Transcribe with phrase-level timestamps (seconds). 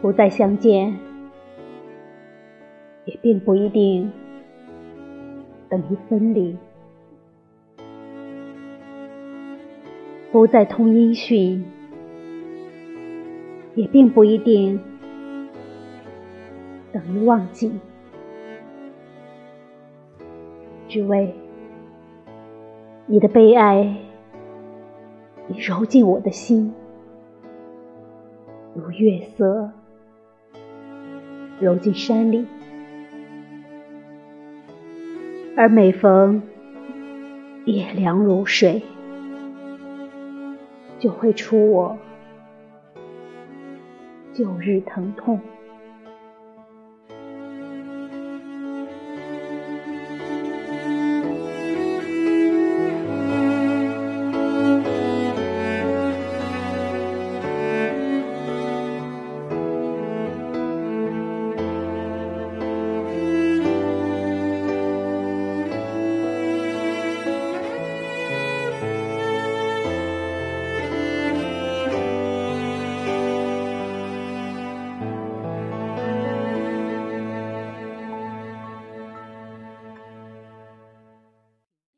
[0.00, 0.96] 不再相见，
[3.04, 4.12] 也并不一定
[5.68, 6.56] 等于分离；
[10.30, 11.64] 不再通音讯，
[13.74, 14.78] 也并不一定
[16.92, 17.72] 等于忘记。
[20.86, 21.34] 只为
[23.06, 23.96] 你的悲哀
[25.48, 26.72] 已揉进我的心，
[28.74, 29.70] 如月色
[31.60, 32.46] 揉进山里，
[35.56, 36.42] 而每逢
[37.64, 38.82] 夜凉如水，
[40.98, 41.98] 就会出我
[44.32, 45.40] 旧日疼痛。